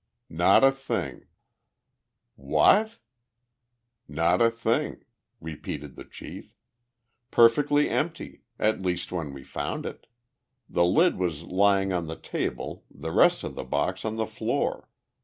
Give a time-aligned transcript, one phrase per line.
[0.31, 1.27] "Not a thing!"
[2.35, 2.97] "What?"
[4.07, 5.03] "Not a thing!"
[5.39, 6.55] repeated the chief.
[7.29, 10.07] "Perfectly empty at least when we found it.
[10.67, 14.89] The lid was lying on the table, the rest of the box on the floor.